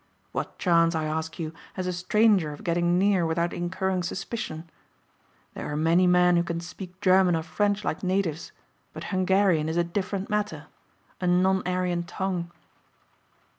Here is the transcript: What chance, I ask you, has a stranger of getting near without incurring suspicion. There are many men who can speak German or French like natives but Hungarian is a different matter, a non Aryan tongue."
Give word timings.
What 0.31 0.57
chance, 0.57 0.95
I 0.95 1.03
ask 1.05 1.37
you, 1.37 1.53
has 1.75 1.85
a 1.85 1.93
stranger 1.93 2.51
of 2.51 2.63
getting 2.63 2.97
near 2.97 3.23
without 3.23 3.53
incurring 3.53 4.01
suspicion. 4.01 4.67
There 5.53 5.71
are 5.71 5.75
many 5.77 6.07
men 6.07 6.37
who 6.37 6.43
can 6.43 6.59
speak 6.59 6.99
German 7.01 7.35
or 7.35 7.43
French 7.43 7.83
like 7.83 8.01
natives 8.01 8.51
but 8.93 9.03
Hungarian 9.13 9.69
is 9.69 9.77
a 9.77 9.83
different 9.83 10.27
matter, 10.27 10.65
a 11.21 11.27
non 11.27 11.61
Aryan 11.67 12.01
tongue." 12.01 12.49